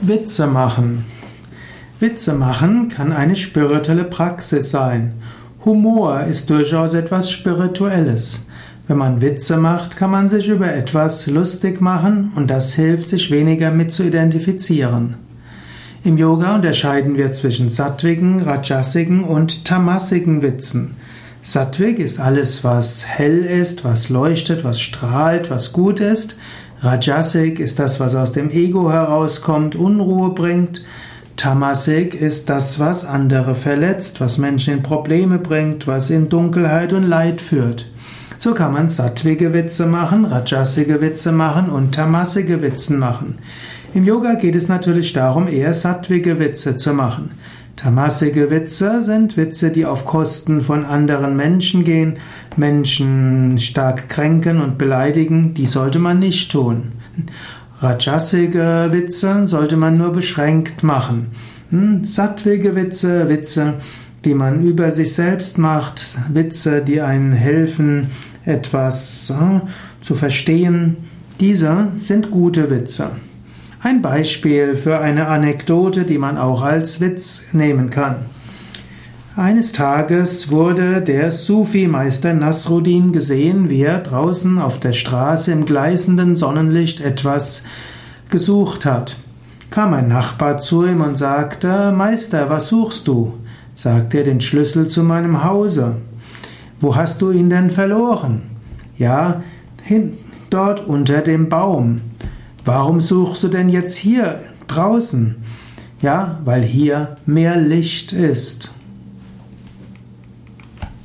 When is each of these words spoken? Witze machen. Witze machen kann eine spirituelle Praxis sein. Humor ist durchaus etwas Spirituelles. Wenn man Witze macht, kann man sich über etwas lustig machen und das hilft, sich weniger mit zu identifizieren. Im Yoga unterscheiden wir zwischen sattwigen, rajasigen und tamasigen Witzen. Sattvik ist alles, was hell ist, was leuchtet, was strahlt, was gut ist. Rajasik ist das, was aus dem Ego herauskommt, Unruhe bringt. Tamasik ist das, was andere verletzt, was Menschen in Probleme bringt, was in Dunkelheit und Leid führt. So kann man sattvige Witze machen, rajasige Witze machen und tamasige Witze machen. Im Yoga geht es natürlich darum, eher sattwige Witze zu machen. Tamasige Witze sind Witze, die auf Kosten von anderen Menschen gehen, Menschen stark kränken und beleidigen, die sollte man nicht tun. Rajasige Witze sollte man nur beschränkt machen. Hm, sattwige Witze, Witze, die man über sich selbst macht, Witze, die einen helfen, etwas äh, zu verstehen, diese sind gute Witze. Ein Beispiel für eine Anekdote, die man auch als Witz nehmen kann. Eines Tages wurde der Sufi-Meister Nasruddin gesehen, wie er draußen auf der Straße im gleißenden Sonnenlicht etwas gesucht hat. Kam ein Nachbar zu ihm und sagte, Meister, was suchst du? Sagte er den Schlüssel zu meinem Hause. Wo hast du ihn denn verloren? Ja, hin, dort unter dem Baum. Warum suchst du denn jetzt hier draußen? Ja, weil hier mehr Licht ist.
Witze 0.00 0.46
machen. 0.46 1.04
Witze 2.00 2.34
machen 2.34 2.88
kann 2.88 3.12
eine 3.12 3.36
spirituelle 3.36 4.04
Praxis 4.04 4.70
sein. 4.70 5.12
Humor 5.64 6.24
ist 6.24 6.50
durchaus 6.50 6.94
etwas 6.94 7.30
Spirituelles. 7.30 8.46
Wenn 8.86 8.98
man 8.98 9.22
Witze 9.22 9.56
macht, 9.56 9.96
kann 9.96 10.10
man 10.10 10.28
sich 10.28 10.48
über 10.48 10.72
etwas 10.72 11.26
lustig 11.26 11.80
machen 11.80 12.32
und 12.36 12.50
das 12.50 12.74
hilft, 12.74 13.08
sich 13.08 13.30
weniger 13.30 13.70
mit 13.70 13.92
zu 13.92 14.02
identifizieren. 14.02 15.16
Im 16.02 16.18
Yoga 16.18 16.54
unterscheiden 16.56 17.16
wir 17.16 17.32
zwischen 17.32 17.70
sattwigen, 17.70 18.42
rajasigen 18.42 19.24
und 19.24 19.64
tamasigen 19.64 20.42
Witzen. 20.42 20.96
Sattvik 21.40 21.98
ist 21.98 22.20
alles, 22.20 22.64
was 22.64 23.06
hell 23.06 23.44
ist, 23.44 23.84
was 23.84 24.08
leuchtet, 24.08 24.64
was 24.64 24.80
strahlt, 24.80 25.50
was 25.50 25.72
gut 25.72 26.00
ist. 26.00 26.36
Rajasik 26.84 27.60
ist 27.60 27.78
das, 27.78 27.98
was 27.98 28.14
aus 28.14 28.32
dem 28.32 28.50
Ego 28.50 28.92
herauskommt, 28.92 29.74
Unruhe 29.74 30.34
bringt. 30.34 30.84
Tamasik 31.34 32.14
ist 32.14 32.50
das, 32.50 32.78
was 32.78 33.06
andere 33.06 33.54
verletzt, 33.54 34.20
was 34.20 34.36
Menschen 34.36 34.74
in 34.74 34.82
Probleme 34.82 35.38
bringt, 35.38 35.86
was 35.86 36.10
in 36.10 36.28
Dunkelheit 36.28 36.92
und 36.92 37.04
Leid 37.04 37.40
führt. 37.40 37.90
So 38.36 38.52
kann 38.52 38.74
man 38.74 38.90
sattvige 38.90 39.54
Witze 39.54 39.86
machen, 39.86 40.26
rajasige 40.26 41.00
Witze 41.00 41.32
machen 41.32 41.70
und 41.70 41.94
tamasige 41.94 42.60
Witze 42.60 42.92
machen. 42.92 43.38
Im 43.94 44.04
Yoga 44.04 44.34
geht 44.34 44.54
es 44.54 44.68
natürlich 44.68 45.14
darum, 45.14 45.48
eher 45.48 45.72
sattwige 45.72 46.38
Witze 46.38 46.76
zu 46.76 46.92
machen. 46.92 47.30
Tamasige 47.84 48.48
Witze 48.48 49.02
sind 49.02 49.36
Witze, 49.36 49.70
die 49.70 49.84
auf 49.84 50.06
Kosten 50.06 50.62
von 50.62 50.86
anderen 50.86 51.36
Menschen 51.36 51.84
gehen, 51.84 52.14
Menschen 52.56 53.58
stark 53.58 54.08
kränken 54.08 54.62
und 54.62 54.78
beleidigen, 54.78 55.52
die 55.52 55.66
sollte 55.66 55.98
man 55.98 56.18
nicht 56.18 56.50
tun. 56.50 56.92
Rajasige 57.80 58.88
Witze 58.90 59.44
sollte 59.44 59.76
man 59.76 59.98
nur 59.98 60.14
beschränkt 60.14 60.82
machen. 60.82 61.26
Hm, 61.68 62.06
sattwige 62.06 62.74
Witze, 62.74 63.28
Witze, 63.28 63.74
die 64.24 64.32
man 64.32 64.62
über 64.64 64.90
sich 64.90 65.12
selbst 65.12 65.58
macht, 65.58 66.16
Witze, 66.32 66.80
die 66.80 67.02
einen 67.02 67.34
helfen, 67.34 68.06
etwas 68.46 69.28
äh, 69.28 69.60
zu 70.00 70.14
verstehen, 70.14 70.96
diese 71.38 71.88
sind 71.96 72.30
gute 72.30 72.70
Witze. 72.70 73.10
Ein 73.84 74.00
Beispiel 74.00 74.76
für 74.76 75.00
eine 75.00 75.26
Anekdote, 75.28 76.04
die 76.04 76.16
man 76.16 76.38
auch 76.38 76.62
als 76.62 77.02
Witz 77.02 77.48
nehmen 77.52 77.90
kann. 77.90 78.16
Eines 79.36 79.72
Tages 79.72 80.50
wurde 80.50 81.02
der 81.02 81.30
Sufi-Meister 81.30 82.32
Nasruddin 82.32 83.12
gesehen, 83.12 83.68
wie 83.68 83.82
er 83.82 83.98
draußen 83.98 84.58
auf 84.58 84.80
der 84.80 84.94
Straße 84.94 85.52
im 85.52 85.66
gleißenden 85.66 86.34
Sonnenlicht 86.34 87.02
etwas 87.02 87.64
gesucht 88.30 88.86
hat. 88.86 89.16
Kam 89.68 89.92
ein 89.92 90.08
Nachbar 90.08 90.56
zu 90.56 90.86
ihm 90.86 91.02
und 91.02 91.18
sagte, 91.18 91.92
Meister, 91.92 92.48
was 92.48 92.68
suchst 92.68 93.06
du? 93.06 93.34
Sagte 93.74 94.16
er 94.16 94.24
den 94.24 94.40
Schlüssel 94.40 94.88
zu 94.88 95.02
meinem 95.02 95.44
Hause. 95.44 95.96
Wo 96.80 96.96
hast 96.96 97.20
du 97.20 97.32
ihn 97.32 97.50
denn 97.50 97.70
verloren? 97.70 98.44
Ja, 98.96 99.42
hin, 99.82 100.16
dort 100.48 100.86
unter 100.86 101.20
dem 101.20 101.50
Baum. 101.50 102.00
Warum 102.64 103.02
suchst 103.02 103.42
du 103.42 103.48
denn 103.48 103.68
jetzt 103.68 103.96
hier 103.96 104.40
draußen? 104.68 105.36
Ja, 106.00 106.40
weil 106.44 106.62
hier 106.62 107.16
mehr 107.26 107.56
Licht 107.56 108.12
ist. 108.12 108.72